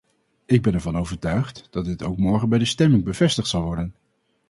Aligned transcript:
Ik 0.45 0.61
ben 0.61 0.73
ervan 0.73 0.97
overtuigd 0.97 1.67
dat 1.71 1.85
dit 1.85 2.03
ook 2.03 2.17
morgen 2.17 2.49
bij 2.49 2.59
de 2.59 2.65
stemming 2.65 3.03
bevestigd 3.03 3.47
zal 3.47 3.61
worden. 3.61 3.95